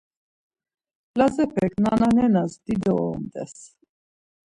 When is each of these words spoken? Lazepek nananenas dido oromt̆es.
Lazepek 1.17 1.73
nananenas 1.83 2.51
dido 2.65 2.91
oromt̆es. 3.03 3.55